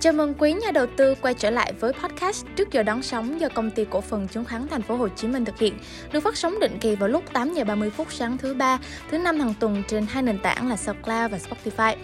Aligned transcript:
Chào 0.00 0.12
mừng 0.12 0.34
quý 0.38 0.52
nhà 0.52 0.70
đầu 0.70 0.86
tư 0.96 1.14
quay 1.14 1.34
trở 1.34 1.50
lại 1.50 1.72
với 1.80 1.92
podcast 1.92 2.46
trước 2.56 2.72
giờ 2.72 2.82
đón 2.82 3.02
sóng 3.02 3.40
do 3.40 3.48
công 3.48 3.70
ty 3.70 3.84
cổ 3.90 4.00
phần 4.00 4.28
chứng 4.28 4.44
khoán 4.44 4.68
Thành 4.68 4.82
phố 4.82 4.96
Hồ 4.96 5.08
Chí 5.08 5.28
Minh 5.28 5.44
thực 5.44 5.58
hiện, 5.58 5.78
được 6.12 6.20
phát 6.20 6.36
sóng 6.36 6.60
định 6.60 6.78
kỳ 6.80 6.96
vào 6.96 7.08
lúc 7.08 7.24
8 7.32 7.54
giờ 7.54 7.64
30 7.64 7.90
phút 7.90 8.12
sáng 8.12 8.38
thứ 8.38 8.54
ba, 8.54 8.78
thứ 9.10 9.18
năm 9.18 9.40
hàng 9.40 9.54
tuần 9.60 9.82
trên 9.88 10.06
hai 10.06 10.22
nền 10.22 10.38
tảng 10.38 10.68
là 10.68 10.76
SoundCloud 10.76 11.30
và 11.30 11.38
Spotify. 11.38 11.96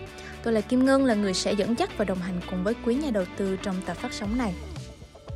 Tôi 0.43 0.53
là 0.53 0.61
Kim 0.61 0.85
Ngân 0.85 1.05
là 1.05 1.15
người 1.15 1.35
sẽ 1.35 1.53
dẫn 1.53 1.79
dắt 1.79 1.91
và 1.99 2.05
đồng 2.05 2.19
hành 2.19 2.41
cùng 2.51 2.65
với 2.65 2.75
quý 2.87 2.95
nhà 2.95 3.11
đầu 3.11 3.25
tư 3.37 3.57
trong 3.63 3.77
tập 3.87 3.97
phát 3.97 4.13
sóng 4.13 4.39
này. 4.39 4.55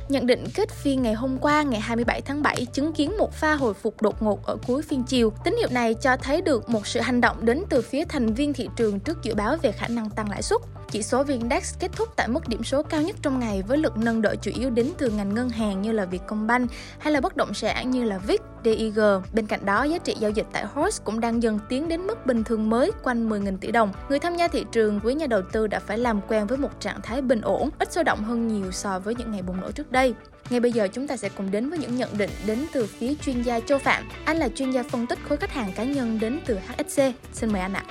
Nhận 0.09 0.27
định 0.27 0.43
kết 0.53 0.69
phiên 0.69 1.03
ngày 1.03 1.13
hôm 1.13 1.37
qua 1.41 1.63
ngày 1.63 1.79
27 1.79 2.21
tháng 2.21 2.41
7 2.41 2.65
chứng 2.73 2.93
kiến 2.93 3.17
một 3.17 3.33
pha 3.33 3.53
hồi 3.53 3.73
phục 3.73 4.01
đột 4.01 4.21
ngột 4.21 4.45
ở 4.45 4.57
cuối 4.67 4.81
phiên 4.81 5.03
chiều. 5.03 5.33
Tín 5.43 5.55
hiệu 5.57 5.69
này 5.71 5.93
cho 5.93 6.17
thấy 6.17 6.41
được 6.41 6.69
một 6.69 6.87
sự 6.87 6.99
hành 6.99 7.21
động 7.21 7.45
đến 7.45 7.63
từ 7.69 7.81
phía 7.81 8.05
thành 8.05 8.33
viên 8.33 8.53
thị 8.53 8.69
trường 8.75 8.99
trước 8.99 9.23
dự 9.23 9.35
báo 9.35 9.57
về 9.61 9.71
khả 9.71 9.87
năng 9.87 10.09
tăng 10.09 10.29
lãi 10.29 10.41
suất. 10.41 10.61
Chỉ 10.91 11.03
số 11.03 11.23
VN-Index 11.23 11.75
kết 11.79 11.91
thúc 11.95 12.09
tại 12.15 12.27
mức 12.27 12.47
điểm 12.47 12.63
số 12.63 12.83
cao 12.83 13.01
nhất 13.01 13.15
trong 13.21 13.39
ngày 13.39 13.61
với 13.61 13.77
lực 13.77 13.97
nâng 13.97 14.21
đỡ 14.21 14.35
chủ 14.41 14.51
yếu 14.55 14.69
đến 14.69 14.91
từ 14.97 15.09
ngành 15.09 15.33
ngân 15.33 15.49
hàng 15.49 15.81
như 15.81 15.91
là 15.91 16.05
Vietcombank 16.05 16.71
hay 16.99 17.13
là 17.13 17.21
bất 17.21 17.37
động 17.37 17.53
sản 17.53 17.91
như 17.91 18.03
là 18.03 18.17
VIX, 18.17 18.39
DIG. 18.63 18.99
Bên 19.33 19.47
cạnh 19.47 19.65
đó, 19.65 19.83
giá 19.83 19.97
trị 19.97 20.15
giao 20.19 20.31
dịch 20.31 20.45
tại 20.51 20.65
HOSE 20.65 21.03
cũng 21.03 21.19
đang 21.19 21.43
dần 21.43 21.59
tiến 21.69 21.89
đến 21.89 22.01
mức 22.01 22.25
bình 22.25 22.43
thường 22.43 22.69
mới 22.69 22.91
quanh 23.03 23.29
10.000 23.29 23.57
tỷ 23.57 23.71
đồng. 23.71 23.91
Người 24.09 24.19
tham 24.19 24.35
gia 24.35 24.47
thị 24.47 24.65
trường, 24.71 24.99
quý 25.03 25.13
nhà 25.13 25.27
đầu 25.27 25.41
tư 25.51 25.67
đã 25.67 25.79
phải 25.79 25.97
làm 25.97 26.21
quen 26.27 26.47
với 26.47 26.57
một 26.57 26.79
trạng 26.79 27.01
thái 27.01 27.21
bình 27.21 27.41
ổn, 27.41 27.69
ít 27.79 27.93
sôi 27.93 28.03
động 28.03 28.23
hơn 28.23 28.47
nhiều 28.47 28.71
so 28.71 28.99
với 28.99 29.15
những 29.15 29.31
ngày 29.31 29.41
bùng 29.41 29.61
nổ 29.61 29.71
trước 29.71 29.91
đây. 29.91 30.13
Ngay 30.49 30.59
bây 30.59 30.71
giờ 30.71 30.87
chúng 30.93 31.07
ta 31.07 31.17
sẽ 31.17 31.29
cùng 31.29 31.51
đến 31.51 31.69
với 31.69 31.79
những 31.79 31.95
nhận 31.95 32.17
định 32.17 32.29
đến 32.45 32.65
từ 32.73 32.85
phía 32.85 33.13
chuyên 33.15 33.41
gia 33.41 33.59
Châu 33.59 33.79
Phạm. 33.79 34.09
Anh 34.25 34.37
là 34.37 34.49
chuyên 34.49 34.71
gia 34.71 34.83
phân 34.83 35.07
tích 35.07 35.19
khối 35.29 35.37
khách 35.37 35.51
hàng 35.51 35.71
cá 35.75 35.83
nhân 35.83 36.19
đến 36.19 36.39
từ 36.45 36.55
HSC. 36.55 37.01
Xin 37.33 37.53
mời 37.53 37.61
anh 37.61 37.73
ạ. 37.73 37.83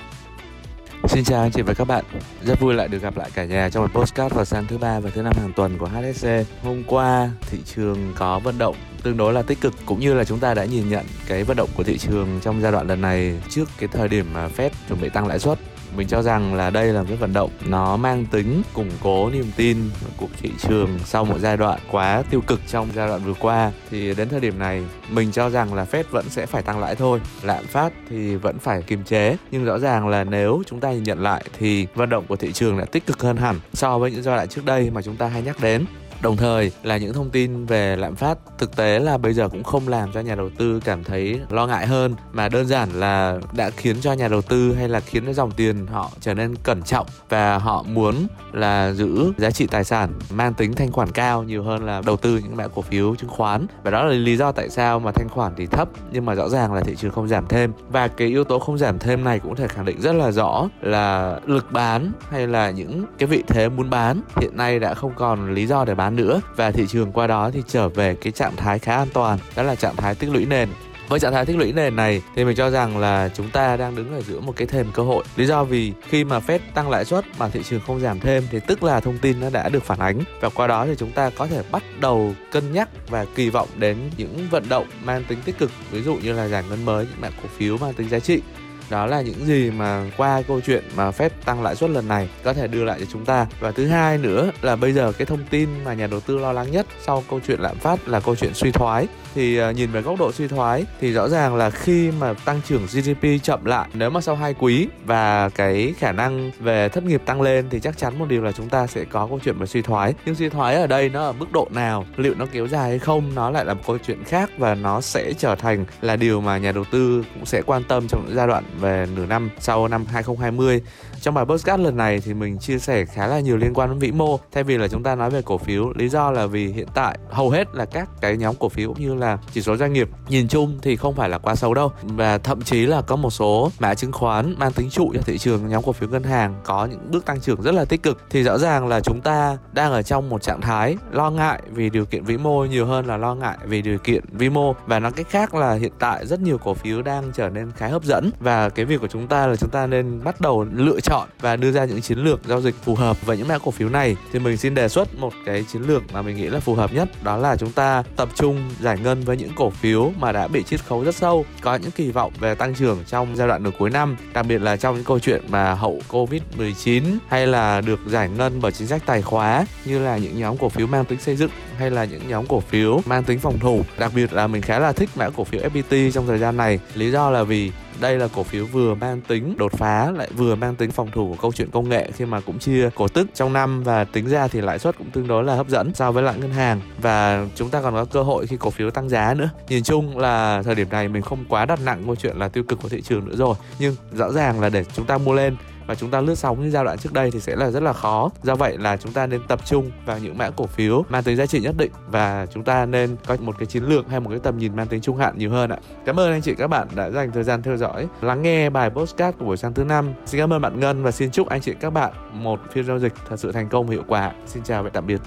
Xin 1.05 1.23
chào 1.23 1.41
anh 1.41 1.51
chị 1.51 1.61
và 1.61 1.73
các 1.73 1.87
bạn. 1.87 2.05
Rất 2.43 2.59
vui 2.59 2.73
lại 2.73 2.87
được 2.87 3.01
gặp 3.01 3.17
lại 3.17 3.29
cả 3.33 3.45
nhà 3.45 3.69
trong 3.69 3.83
một 3.83 3.99
postcard 3.99 4.35
vào 4.35 4.45
sáng 4.45 4.67
thứ 4.67 4.77
ba 4.77 4.99
và 4.99 5.09
thứ 5.09 5.21
năm 5.21 5.33
hàng 5.37 5.53
tuần 5.55 5.77
của 5.77 5.85
HSC. 5.85 6.27
Hôm 6.63 6.83
qua, 6.87 7.29
thị 7.51 7.57
trường 7.75 8.13
có 8.15 8.39
vận 8.39 8.57
động 8.57 8.75
tương 9.03 9.17
đối 9.17 9.33
là 9.33 9.41
tích 9.41 9.61
cực, 9.61 9.73
cũng 9.85 9.99
như 9.99 10.13
là 10.13 10.23
chúng 10.23 10.39
ta 10.39 10.53
đã 10.53 10.65
nhìn 10.65 10.89
nhận 10.89 11.05
cái 11.27 11.43
vận 11.43 11.57
động 11.57 11.69
của 11.75 11.83
thị 11.83 11.97
trường 11.97 12.39
trong 12.41 12.61
giai 12.61 12.71
đoạn 12.71 12.87
lần 12.87 13.01
này 13.01 13.41
trước 13.49 13.69
cái 13.77 13.89
thời 13.91 14.07
điểm 14.07 14.25
mà 14.33 14.47
Fed 14.57 14.69
chuẩn 14.89 15.01
bị 15.01 15.09
tăng 15.09 15.27
lãi 15.27 15.39
suất 15.39 15.59
mình 15.95 16.07
cho 16.07 16.21
rằng 16.21 16.53
là 16.53 16.69
đây 16.69 16.87
là 16.87 17.01
một 17.01 17.05
cái 17.07 17.17
vận 17.17 17.33
động, 17.33 17.51
nó 17.65 17.97
mang 17.97 18.25
tính 18.25 18.61
củng 18.73 18.91
cố 19.03 19.29
niềm 19.29 19.51
tin 19.55 19.77
của 20.17 20.27
thị 20.41 20.51
trường 20.59 20.99
sau 21.05 21.25
một 21.25 21.37
giai 21.39 21.57
đoạn 21.57 21.79
quá 21.91 22.23
tiêu 22.29 22.41
cực 22.47 22.59
trong 22.67 22.87
giai 22.95 23.07
đoạn 23.07 23.21
vừa 23.23 23.33
qua. 23.33 23.71
Thì 23.91 24.15
đến 24.15 24.29
thời 24.29 24.39
điểm 24.39 24.59
này, 24.59 24.83
mình 25.09 25.31
cho 25.31 25.49
rằng 25.49 25.73
là 25.73 25.85
Fed 25.91 26.03
vẫn 26.11 26.29
sẽ 26.29 26.45
phải 26.45 26.61
tăng 26.61 26.79
lãi 26.79 26.95
thôi, 26.95 27.21
lạm 27.41 27.65
phát 27.67 27.93
thì 28.09 28.35
vẫn 28.35 28.59
phải 28.59 28.81
kiềm 28.81 29.03
chế. 29.03 29.37
Nhưng 29.51 29.65
rõ 29.65 29.79
ràng 29.79 30.07
là 30.07 30.23
nếu 30.23 30.63
chúng 30.65 30.79
ta 30.79 30.91
nhìn 30.91 31.03
nhận 31.03 31.23
lại 31.23 31.45
thì 31.59 31.87
vận 31.95 32.09
động 32.09 32.25
của 32.27 32.35
thị 32.35 32.51
trường 32.51 32.77
đã 32.77 32.85
tích 32.85 33.05
cực 33.05 33.21
hơn 33.21 33.37
hẳn 33.37 33.59
so 33.73 33.99
với 33.99 34.11
những 34.11 34.23
giai 34.23 34.35
đoạn 34.35 34.47
trước 34.47 34.65
đây 34.65 34.89
mà 34.89 35.01
chúng 35.01 35.15
ta 35.15 35.27
hay 35.27 35.41
nhắc 35.41 35.61
đến. 35.61 35.85
Đồng 36.21 36.37
thời 36.37 36.71
là 36.83 36.97
những 36.97 37.13
thông 37.13 37.29
tin 37.29 37.65
về 37.65 37.95
lạm 37.95 38.15
phát, 38.15 38.37
thực 38.57 38.75
tế 38.75 38.99
là 38.99 39.17
bây 39.17 39.33
giờ 39.33 39.49
cũng 39.49 39.63
không 39.63 39.87
làm 39.87 40.11
cho 40.11 40.19
nhà 40.19 40.35
đầu 40.35 40.49
tư 40.57 40.79
cảm 40.85 41.03
thấy 41.03 41.39
lo 41.49 41.67
ngại 41.67 41.87
hơn, 41.87 42.15
mà 42.31 42.49
đơn 42.49 42.67
giản 42.67 42.89
là 42.91 43.39
đã 43.53 43.69
khiến 43.69 43.95
cho 44.01 44.13
nhà 44.13 44.27
đầu 44.27 44.41
tư 44.41 44.73
hay 44.73 44.89
là 44.89 44.99
khiến 44.99 45.25
cho 45.25 45.33
dòng 45.33 45.51
tiền 45.51 45.87
họ 45.87 46.11
trở 46.21 46.33
nên 46.33 46.55
cẩn 46.55 46.83
trọng 46.83 47.05
và 47.29 47.57
họ 47.57 47.83
muốn 47.83 48.27
là 48.53 48.93
giữ 48.93 49.31
giá 49.37 49.51
trị 49.51 49.67
tài 49.67 49.83
sản 49.83 50.13
mang 50.31 50.53
tính 50.53 50.73
thanh 50.73 50.91
khoản 50.91 51.11
cao 51.11 51.43
nhiều 51.43 51.63
hơn 51.63 51.85
là 51.85 52.01
đầu 52.05 52.17
tư 52.17 52.37
những 52.43 52.55
mã 52.55 52.67
cổ 52.67 52.81
phiếu, 52.81 53.15
chứng 53.15 53.29
khoán. 53.29 53.65
Và 53.83 53.91
đó 53.91 54.03
là 54.03 54.13
lý 54.13 54.37
do 54.37 54.51
tại 54.51 54.69
sao 54.69 54.99
mà 54.99 55.11
thanh 55.11 55.29
khoản 55.29 55.53
thì 55.57 55.65
thấp, 55.65 55.89
nhưng 56.11 56.25
mà 56.25 56.35
rõ 56.35 56.49
ràng 56.49 56.73
là 56.73 56.81
thị 56.81 56.95
trường 56.95 57.11
không 57.11 57.27
giảm 57.27 57.47
thêm. 57.47 57.71
Và 57.89 58.07
cái 58.07 58.27
yếu 58.27 58.43
tố 58.43 58.59
không 58.59 58.77
giảm 58.77 58.99
thêm 58.99 59.23
này 59.23 59.39
cũng 59.39 59.55
thể 59.55 59.67
khẳng 59.67 59.85
định 59.85 60.01
rất 60.01 60.13
là 60.13 60.31
rõ 60.31 60.67
là 60.81 61.39
lực 61.45 61.71
bán 61.71 62.11
hay 62.29 62.47
là 62.47 62.71
những 62.71 63.05
cái 63.17 63.27
vị 63.27 63.43
thế 63.47 63.69
muốn 63.69 63.89
bán 63.89 64.21
hiện 64.41 64.57
nay 64.57 64.79
đã 64.79 64.93
không 64.93 65.11
còn 65.15 65.53
lý 65.53 65.67
do 65.67 65.85
để 65.85 65.95
bán 65.95 66.06
nữa. 66.15 66.41
Và 66.55 66.71
thị 66.71 66.85
trường 66.87 67.11
qua 67.11 67.27
đó 67.27 67.51
thì 67.53 67.63
trở 67.67 67.89
về 67.89 68.15
cái 68.15 68.31
trạng 68.31 68.55
thái 68.55 68.79
khá 68.79 68.95
an 68.95 69.07
toàn, 69.13 69.39
đó 69.55 69.63
là 69.63 69.75
trạng 69.75 69.95
thái 69.95 70.15
tích 70.15 70.29
lũy 70.29 70.45
nền. 70.45 70.69
Với 71.07 71.19
trạng 71.19 71.33
thái 71.33 71.45
tích 71.45 71.57
lũy 71.57 71.71
nền 71.71 71.95
này 71.95 72.21
thì 72.35 72.45
mình 72.45 72.55
cho 72.55 72.69
rằng 72.69 72.97
là 72.97 73.29
chúng 73.35 73.49
ta 73.49 73.77
đang 73.77 73.95
đứng 73.95 74.13
ở 74.13 74.21
giữa 74.21 74.39
một 74.39 74.53
cái 74.55 74.67
thềm 74.67 74.87
cơ 74.93 75.03
hội. 75.03 75.23
Lý 75.35 75.45
do 75.45 75.63
vì 75.63 75.93
khi 76.09 76.23
mà 76.23 76.39
Fed 76.39 76.59
tăng 76.73 76.89
lãi 76.89 77.05
suất 77.05 77.25
mà 77.39 77.49
thị 77.49 77.61
trường 77.69 77.81
không 77.87 77.99
giảm 77.99 78.19
thêm 78.19 78.43
thì 78.51 78.59
tức 78.67 78.83
là 78.83 78.99
thông 78.99 79.17
tin 79.17 79.39
nó 79.39 79.49
đã 79.49 79.69
được 79.69 79.83
phản 79.83 79.99
ánh. 79.99 80.19
Và 80.41 80.49
qua 80.49 80.67
đó 80.67 80.85
thì 80.85 80.93
chúng 80.97 81.11
ta 81.11 81.29
có 81.29 81.47
thể 81.47 81.61
bắt 81.71 81.83
đầu 81.99 82.33
cân 82.51 82.73
nhắc 82.73 82.89
và 83.09 83.25
kỳ 83.35 83.49
vọng 83.49 83.67
đến 83.75 83.97
những 84.17 84.47
vận 84.51 84.69
động 84.69 84.85
mang 85.03 85.23
tính 85.23 85.39
tích 85.45 85.57
cực, 85.57 85.71
ví 85.91 86.01
dụ 86.01 86.15
như 86.15 86.33
là 86.33 86.47
giải 86.47 86.63
ngân 86.69 86.85
mới, 86.85 87.05
những 87.05 87.21
mã 87.21 87.29
cổ 87.29 87.49
phiếu 87.57 87.77
mang 87.77 87.93
tính 87.93 88.09
giá 88.09 88.19
trị 88.19 88.41
đó 88.89 89.05
là 89.05 89.21
những 89.21 89.45
gì 89.45 89.71
mà 89.71 90.03
qua 90.17 90.41
câu 90.47 90.61
chuyện 90.61 90.83
mà 90.95 91.09
Fed 91.09 91.29
tăng 91.45 91.63
lãi 91.63 91.75
suất 91.75 91.89
lần 91.89 92.07
này 92.07 92.29
có 92.43 92.53
thể 92.53 92.67
đưa 92.67 92.83
lại 92.83 92.99
cho 92.99 93.05
chúng 93.13 93.25
ta. 93.25 93.47
Và 93.59 93.71
thứ 93.71 93.87
hai 93.87 94.17
nữa 94.17 94.51
là 94.61 94.75
bây 94.75 94.93
giờ 94.93 95.11
cái 95.11 95.25
thông 95.25 95.45
tin 95.49 95.69
mà 95.85 95.93
nhà 95.93 96.07
đầu 96.07 96.19
tư 96.19 96.37
lo 96.37 96.51
lắng 96.51 96.71
nhất 96.71 96.85
sau 97.05 97.23
câu 97.29 97.39
chuyện 97.47 97.59
lạm 97.59 97.77
phát 97.77 98.07
là 98.07 98.19
câu 98.19 98.35
chuyện 98.35 98.53
suy 98.53 98.71
thoái. 98.71 99.07
Thì 99.35 99.57
ờ, 99.57 99.71
nhìn 99.71 99.91
về 99.91 100.01
góc 100.01 100.19
độ 100.19 100.31
suy 100.31 100.47
thoái 100.47 100.85
thì 101.01 101.13
rõ 101.13 101.29
ràng 101.29 101.55
là 101.55 101.69
khi 101.69 102.11
mà 102.19 102.33
tăng 102.33 102.61
trưởng 102.67 102.85
GDP 102.85 103.43
chậm 103.43 103.65
lại, 103.65 103.89
nếu 103.93 104.09
mà 104.09 104.21
sau 104.21 104.35
hai 104.35 104.53
quý 104.53 104.87
và 105.05 105.49
cái 105.49 105.93
khả 105.97 106.11
năng 106.11 106.51
về 106.59 106.89
thất 106.89 107.03
nghiệp 107.03 107.21
tăng 107.25 107.41
lên 107.41 107.65
thì 107.69 107.79
chắc 107.79 107.97
chắn 107.97 108.19
một 108.19 108.25
điều 108.29 108.43
là 108.43 108.51
chúng 108.51 108.69
ta 108.69 108.87
sẽ 108.87 109.03
có 109.03 109.27
câu 109.27 109.39
chuyện 109.43 109.57
về 109.57 109.65
suy 109.65 109.81
thoái. 109.81 110.13
Nhưng 110.25 110.35
suy 110.35 110.49
thoái 110.49 110.75
ở 110.75 110.87
đây 110.87 111.09
nó 111.09 111.23
ở 111.23 111.33
mức 111.33 111.51
độ 111.51 111.67
nào, 111.71 112.05
liệu 112.17 112.33
nó 112.37 112.45
kéo 112.51 112.67
dài 112.67 112.89
hay 112.89 112.99
không, 112.99 113.35
nó 113.35 113.49
lại 113.49 113.65
là 113.65 113.73
một 113.73 113.81
câu 113.87 113.97
chuyện 113.97 114.23
khác 114.23 114.49
và 114.57 114.75
nó 114.75 115.01
sẽ 115.01 115.33
trở 115.33 115.55
thành 115.55 115.85
là 116.01 116.15
điều 116.15 116.41
mà 116.41 116.57
nhà 116.57 116.71
đầu 116.71 116.83
tư 116.91 117.23
cũng 117.33 117.45
sẽ 117.45 117.61
quan 117.65 117.83
tâm 117.83 118.07
trong 118.07 118.25
những 118.25 118.35
giai 118.35 118.47
đoạn 118.47 118.63
về 118.79 119.07
nửa 119.15 119.25
năm 119.25 119.49
sau 119.59 119.87
năm 119.87 120.05
2020 120.05 120.81
trong 121.21 121.33
bài 121.33 121.45
podcast 121.45 121.81
lần 121.81 121.97
này 121.97 122.19
thì 122.19 122.33
mình 122.33 122.57
chia 122.57 122.79
sẻ 122.79 123.05
khá 123.05 123.27
là 123.27 123.39
nhiều 123.39 123.57
liên 123.57 123.73
quan 123.73 123.89
đến 123.89 123.99
vĩ 123.99 124.11
mô. 124.11 124.39
Thay 124.51 124.63
vì 124.63 124.77
là 124.77 124.87
chúng 124.87 125.03
ta 125.03 125.15
nói 125.15 125.29
về 125.29 125.41
cổ 125.41 125.57
phiếu, 125.57 125.93
lý 125.95 126.09
do 126.09 126.31
là 126.31 126.45
vì 126.45 126.67
hiện 126.67 126.87
tại 126.93 127.17
hầu 127.29 127.49
hết 127.49 127.75
là 127.75 127.85
các 127.85 128.09
cái 128.21 128.37
nhóm 128.37 128.55
cổ 128.59 128.69
phiếu 128.69 128.87
cũng 128.87 129.01
như 129.01 129.15
là 129.15 129.37
chỉ 129.53 129.61
số 129.61 129.77
doanh 129.77 129.93
nghiệp 129.93 130.09
nhìn 130.29 130.47
chung 130.47 130.79
thì 130.81 130.95
không 130.95 131.15
phải 131.15 131.29
là 131.29 131.37
quá 131.37 131.55
xấu 131.55 131.73
đâu. 131.73 131.91
Và 132.03 132.37
thậm 132.37 132.61
chí 132.61 132.85
là 132.85 133.01
có 133.01 133.15
một 133.15 133.29
số 133.29 133.71
mã 133.79 133.93
chứng 133.93 134.11
khoán 134.11 134.55
mang 134.57 134.71
tính 134.71 134.89
trụ 134.89 135.11
cho 135.13 135.21
thị 135.25 135.37
trường 135.37 135.67
nhóm 135.67 135.83
cổ 135.83 135.91
phiếu 135.91 136.09
ngân 136.09 136.23
hàng 136.23 136.55
có 136.63 136.85
những 136.85 137.11
bước 137.11 137.25
tăng 137.25 137.39
trưởng 137.41 137.61
rất 137.61 137.73
là 137.73 137.85
tích 137.85 138.03
cực. 138.03 138.21
Thì 138.29 138.43
rõ 138.43 138.57
ràng 138.57 138.87
là 138.87 138.99
chúng 138.99 139.21
ta 139.21 139.57
đang 139.73 139.91
ở 139.91 140.01
trong 140.01 140.29
một 140.29 140.41
trạng 140.41 140.61
thái 140.61 140.97
lo 141.11 141.29
ngại 141.29 141.61
vì 141.69 141.89
điều 141.89 142.05
kiện 142.05 142.23
vĩ 142.23 142.37
mô 142.37 142.65
nhiều 142.65 142.85
hơn 142.85 143.05
là 143.05 143.17
lo 143.17 143.35
ngại 143.35 143.57
vì 143.65 143.81
điều 143.81 143.97
kiện 143.97 144.23
vĩ 144.31 144.49
mô. 144.49 144.75
Và 144.85 144.99
nói 144.99 145.11
cách 145.11 145.27
khác 145.29 145.55
là 145.55 145.73
hiện 145.73 145.93
tại 145.99 146.25
rất 146.25 146.39
nhiều 146.39 146.57
cổ 146.57 146.73
phiếu 146.73 147.01
đang 147.01 147.31
trở 147.33 147.49
nên 147.49 147.71
khá 147.71 147.87
hấp 147.87 148.03
dẫn. 148.03 148.31
Và 148.39 148.66
cái 148.69 148.85
việc 148.85 149.01
của 149.01 149.07
chúng 149.07 149.27
ta 149.27 149.47
là 149.47 149.55
chúng 149.55 149.69
ta 149.69 149.87
nên 149.87 150.23
bắt 150.23 150.41
đầu 150.41 150.65
lựa 150.73 150.99
chọn 150.99 151.29
và 151.41 151.55
đưa 151.55 151.71
ra 151.71 151.85
những 151.85 152.01
chiến 152.01 152.19
lược 152.19 152.39
giao 152.45 152.61
dịch 152.61 152.75
phù 152.83 152.95
hợp 152.95 153.25
với 153.25 153.37
những 153.37 153.47
mã 153.47 153.57
cổ 153.57 153.71
phiếu 153.71 153.89
này. 153.89 154.15
Thì 154.31 154.39
mình 154.39 154.57
xin 154.57 154.75
đề 154.75 154.89
xuất 154.89 155.19
một 155.19 155.33
cái 155.45 155.63
chiến 155.63 155.81
lược 155.81 156.13
mà 156.13 156.21
mình 156.21 156.35
nghĩ 156.35 156.49
là 156.49 156.59
phù 156.59 156.75
hợp 156.75 156.93
nhất, 156.93 157.23
đó 157.23 157.37
là 157.37 157.55
chúng 157.55 157.71
ta 157.71 158.03
tập 158.15 158.29
trung 158.35 158.69
giải 158.79 158.97
ngân 159.03 159.21
với 159.21 159.37
những 159.37 159.51
cổ 159.55 159.69
phiếu 159.69 160.11
mà 160.19 160.31
đã 160.31 160.47
bị 160.47 160.63
chiết 160.63 160.85
khấu 160.85 161.03
rất 161.03 161.15
sâu, 161.15 161.45
có 161.61 161.75
những 161.75 161.91
kỳ 161.91 162.11
vọng 162.11 162.33
về 162.39 162.55
tăng 162.55 162.75
trưởng 162.75 163.03
trong 163.07 163.35
giai 163.35 163.47
đoạn 163.47 163.63
nửa 163.63 163.71
cuối 163.79 163.89
năm, 163.89 164.17
đặc 164.33 164.45
biệt 164.49 164.61
là 164.61 164.77
trong 164.77 164.95
những 164.95 165.03
câu 165.03 165.19
chuyện 165.19 165.41
mà 165.49 165.73
hậu 165.73 166.01
covid 166.07 166.41
19 166.57 167.03
hay 167.27 167.47
là 167.47 167.81
được 167.81 167.99
giải 168.07 168.29
ngân 168.29 168.61
bởi 168.61 168.71
chính 168.71 168.87
sách 168.87 169.01
tài 169.05 169.21
khóa 169.21 169.65
như 169.85 169.99
là 169.99 170.17
những 170.17 170.39
nhóm 170.39 170.57
cổ 170.57 170.69
phiếu 170.69 170.87
mang 170.87 171.05
tính 171.05 171.19
xây 171.19 171.35
dựng 171.35 171.51
hay 171.77 171.91
là 171.91 172.05
những 172.05 172.27
nhóm 172.27 172.45
cổ 172.45 172.59
phiếu 172.59 173.01
mang 173.05 173.23
tính 173.23 173.39
phòng 173.39 173.59
thủ. 173.59 173.81
Đặc 173.97 174.11
biệt 174.15 174.33
là 174.33 174.47
mình 174.47 174.61
khá 174.61 174.79
là 174.79 174.91
thích 174.91 175.09
mã 175.15 175.29
cổ 175.29 175.43
phiếu 175.43 175.61
FPT 175.61 176.11
trong 176.11 176.27
thời 176.27 176.39
gian 176.39 176.57
này. 176.57 176.79
Lý 176.93 177.11
do 177.11 177.29
là 177.29 177.43
vì 177.43 177.71
đây 178.01 178.17
là 178.17 178.27
cổ 178.35 178.43
phiếu 178.43 178.65
vừa 178.65 178.95
mang 178.95 179.21
tính 179.21 179.55
đột 179.57 179.71
phá, 179.71 180.11
lại 180.11 180.29
vừa 180.35 180.55
mang 180.55 180.75
tính 180.75 180.91
phòng 180.91 181.11
thủ 181.11 181.27
của 181.29 181.41
câu 181.41 181.51
chuyện 181.51 181.71
công 181.71 181.89
nghệ 181.89 182.11
khi 182.15 182.25
mà 182.25 182.41
cũng 182.41 182.59
chia 182.59 182.89
cổ 182.95 183.07
tức 183.07 183.27
trong 183.33 183.53
năm 183.53 183.83
và 183.83 184.03
tính 184.03 184.27
ra 184.27 184.47
thì 184.47 184.61
lãi 184.61 184.79
suất 184.79 184.97
cũng 184.97 185.11
tương 185.11 185.27
đối 185.27 185.43
là 185.43 185.55
hấp 185.55 185.69
dẫn 185.69 185.91
so 185.93 186.11
với 186.11 186.23
lại 186.23 186.35
ngân 186.37 186.51
hàng. 186.51 186.81
Và 187.01 187.45
chúng 187.55 187.69
ta 187.69 187.81
còn 187.81 187.93
có 187.93 188.05
cơ 188.05 188.23
hội 188.23 188.47
khi 188.47 188.57
cổ 188.59 188.69
phiếu 188.69 188.91
tăng 188.91 189.09
giá 189.09 189.33
nữa. 189.33 189.49
Nhìn 189.69 189.83
chung 189.83 190.17
là 190.17 190.61
thời 190.63 190.75
điểm 190.75 190.89
này 190.89 191.07
mình 191.07 191.21
không 191.21 191.45
quá 191.49 191.65
đặt 191.65 191.79
nặng 191.85 192.03
câu 192.05 192.15
chuyện 192.15 192.37
là 192.37 192.49
tiêu 192.49 192.63
cực 192.63 192.81
của 192.81 192.89
thị 192.89 193.01
trường 193.01 193.25
nữa 193.25 193.35
rồi. 193.35 193.55
Nhưng 193.79 193.95
rõ 194.13 194.31
ràng 194.31 194.59
là 194.59 194.69
để 194.69 194.83
chúng 194.95 195.05
ta 195.05 195.17
mua 195.17 195.33
lên 195.33 195.55
và 195.87 195.95
chúng 195.95 196.11
ta 196.11 196.21
lướt 196.21 196.35
sóng 196.35 196.61
như 196.61 196.69
giai 196.69 196.83
đoạn 196.83 196.97
trước 196.97 197.13
đây 197.13 197.31
thì 197.31 197.39
sẽ 197.39 197.55
là 197.55 197.71
rất 197.71 197.83
là 197.83 197.93
khó. 197.93 198.29
Do 198.43 198.55
vậy 198.55 198.77
là 198.77 198.97
chúng 198.97 199.13
ta 199.13 199.27
nên 199.27 199.41
tập 199.47 199.59
trung 199.65 199.91
vào 200.05 200.19
những 200.19 200.37
mã 200.37 200.49
cổ 200.49 200.65
phiếu 200.65 201.05
mang 201.09 201.23
tính 201.23 201.35
giá 201.35 201.45
trị 201.45 201.59
nhất 201.59 201.75
định 201.77 201.91
và 202.07 202.45
chúng 202.53 202.63
ta 202.63 202.85
nên 202.85 203.15
có 203.27 203.37
một 203.39 203.55
cái 203.59 203.65
chiến 203.65 203.83
lược 203.83 204.09
hay 204.09 204.19
một 204.19 204.29
cái 204.29 204.39
tầm 204.39 204.57
nhìn 204.57 204.75
mang 204.75 204.87
tính 204.87 205.01
trung 205.01 205.17
hạn 205.17 205.37
nhiều 205.37 205.51
hơn 205.51 205.69
ạ. 205.69 205.77
Cảm 206.05 206.19
ơn 206.19 206.31
anh 206.31 206.41
chị 206.41 206.55
các 206.55 206.67
bạn 206.67 206.87
đã 206.95 207.09
dành 207.09 207.31
thời 207.31 207.43
gian 207.43 207.61
theo 207.61 207.77
dõi, 207.77 208.07
lắng 208.21 208.41
nghe 208.41 208.69
bài 208.69 208.89
postcard 208.89 209.37
của 209.37 209.45
buổi 209.45 209.57
sáng 209.57 209.73
thứ 209.73 209.83
năm. 209.83 210.13
Xin 210.25 210.41
cảm 210.41 210.53
ơn 210.53 210.61
bạn 210.61 210.79
ngân 210.79 211.03
và 211.03 211.11
xin 211.11 211.31
chúc 211.31 211.49
anh 211.49 211.61
chị 211.61 211.73
các 211.79 211.89
bạn 211.89 212.13
một 212.33 212.59
phiên 212.71 212.85
giao 212.85 212.99
dịch 212.99 213.13
thật 213.29 213.39
sự 213.39 213.51
thành 213.51 213.69
công 213.69 213.87
và 213.87 213.91
hiệu 213.91 214.03
quả. 214.07 214.31
Xin 214.45 214.63
chào 214.63 214.83
và 214.83 214.89
tạm 214.89 215.07
biệt. 215.07 215.21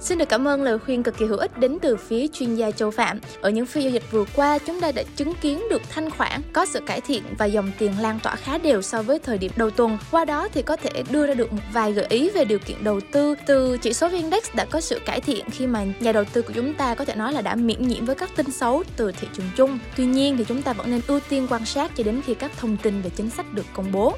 Xin 0.00 0.18
được 0.18 0.28
cảm 0.28 0.48
ơn 0.48 0.62
lời 0.62 0.78
khuyên 0.78 1.02
cực 1.02 1.18
kỳ 1.18 1.26
hữu 1.26 1.38
ích 1.38 1.58
đến 1.58 1.78
từ 1.82 1.96
phía 1.96 2.26
chuyên 2.28 2.54
gia 2.54 2.70
Châu 2.70 2.90
Phạm. 2.90 3.20
Ở 3.40 3.50
những 3.50 3.66
phiên 3.66 3.84
giao 3.84 3.92
dịch 3.92 4.02
vừa 4.10 4.24
qua, 4.36 4.58
chúng 4.58 4.80
ta 4.80 4.92
đã 4.92 5.02
chứng 5.16 5.34
kiến 5.34 5.62
được 5.70 5.82
thanh 5.90 6.10
khoản 6.10 6.40
có 6.52 6.66
sự 6.66 6.80
cải 6.86 7.00
thiện 7.00 7.22
và 7.38 7.46
dòng 7.46 7.70
tiền 7.78 7.92
lan 8.00 8.18
tỏa 8.22 8.36
khá 8.36 8.58
đều 8.58 8.82
so 8.82 9.02
với 9.02 9.18
thời 9.18 9.38
điểm 9.38 9.52
đầu 9.56 9.70
tuần. 9.70 9.98
Qua 10.10 10.24
đó 10.24 10.48
thì 10.54 10.62
có 10.62 10.76
thể 10.76 11.02
đưa 11.10 11.26
ra 11.26 11.34
được 11.34 11.52
một 11.52 11.62
vài 11.72 11.92
gợi 11.92 12.06
ý 12.08 12.30
về 12.30 12.44
điều 12.44 12.58
kiện 12.58 12.84
đầu 12.84 13.00
tư 13.12 13.34
từ 13.46 13.78
chỉ 13.78 13.92
số 13.92 14.08
index 14.08 14.54
đã 14.54 14.64
có 14.64 14.80
sự 14.80 14.98
cải 15.06 15.20
thiện 15.20 15.50
khi 15.50 15.66
mà 15.66 15.84
nhà 16.00 16.12
đầu 16.12 16.24
tư 16.32 16.42
của 16.42 16.52
chúng 16.54 16.74
ta 16.74 16.94
có 16.94 17.04
thể 17.04 17.14
nói 17.14 17.32
là 17.32 17.42
đã 17.42 17.54
miễn 17.54 17.88
nhiễm 17.88 18.04
với 18.04 18.14
các 18.14 18.30
tin 18.36 18.50
xấu 18.50 18.82
từ 18.96 19.12
thị 19.12 19.28
trường 19.36 19.50
chung. 19.56 19.78
Tuy 19.96 20.06
nhiên 20.06 20.36
thì 20.36 20.44
chúng 20.44 20.62
ta 20.62 20.72
vẫn 20.72 20.90
nên 20.90 21.00
ưu 21.06 21.20
tiên 21.28 21.46
quan 21.50 21.64
sát 21.64 21.90
cho 21.96 22.04
đến 22.04 22.20
khi 22.26 22.34
các 22.34 22.52
thông 22.56 22.76
tin 22.76 23.02
về 23.02 23.10
chính 23.10 23.30
sách 23.30 23.54
được 23.54 23.66
công 23.72 23.92
bố. 23.92 24.16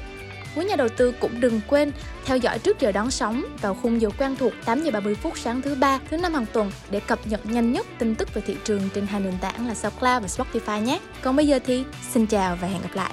Quý 0.55 0.65
nhà 0.65 0.75
đầu 0.75 0.89
tư 0.89 1.13
cũng 1.19 1.39
đừng 1.39 1.61
quên 1.67 1.91
theo 2.25 2.37
dõi 2.37 2.59
trước 2.59 2.79
giờ 2.79 2.91
đón 2.91 3.11
sóng 3.11 3.43
vào 3.61 3.73
khung 3.73 4.01
giờ 4.01 4.09
quen 4.17 4.35
thuộc 4.35 4.53
8 4.65 4.83
giờ 4.83 4.91
30 4.91 5.15
phút 5.15 5.37
sáng 5.37 5.61
thứ 5.61 5.75
ba, 5.75 5.99
thứ 6.09 6.17
năm 6.17 6.33
hàng 6.33 6.45
tuần 6.53 6.71
để 6.89 6.99
cập 6.99 7.19
nhật 7.27 7.45
nhanh 7.45 7.71
nhất 7.71 7.85
tin 7.99 8.15
tức 8.15 8.33
về 8.33 8.41
thị 8.45 8.55
trường 8.63 8.89
trên 8.93 9.07
hai 9.07 9.21
nền 9.21 9.33
tảng 9.41 9.67
là 9.67 9.75
SoundCloud 9.75 10.21
và 10.21 10.27
Spotify 10.27 10.81
nhé. 10.81 10.99
Còn 11.21 11.35
bây 11.35 11.47
giờ 11.47 11.59
thì 11.65 11.83
xin 12.11 12.25
chào 12.25 12.57
và 12.61 12.67
hẹn 12.67 12.81
gặp 12.81 12.95
lại. 12.95 13.11